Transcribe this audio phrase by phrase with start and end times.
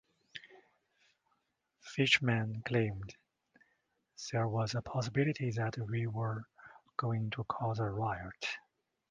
[1.83, 3.15] Fichman claimed
[4.31, 6.47] "there was the possibility that we were
[6.97, 8.47] going to cause a riot".